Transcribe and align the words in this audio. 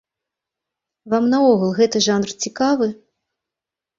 Вам 1.13 1.27
наогул 1.33 1.71
гэты 1.79 2.01
жанр 2.07 2.29
цікавы? 2.45 2.87